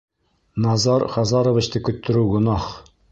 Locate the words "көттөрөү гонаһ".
1.91-2.67